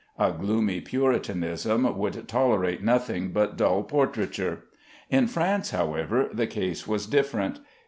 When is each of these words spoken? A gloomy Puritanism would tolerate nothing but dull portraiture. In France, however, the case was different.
A 0.17 0.31
gloomy 0.31 0.81
Puritanism 0.81 1.95
would 1.95 2.27
tolerate 2.27 2.81
nothing 2.83 3.29
but 3.31 3.55
dull 3.55 3.83
portraiture. 3.83 4.63
In 5.11 5.27
France, 5.27 5.69
however, 5.69 6.27
the 6.33 6.47
case 6.47 6.87
was 6.87 7.05
different. 7.05 7.59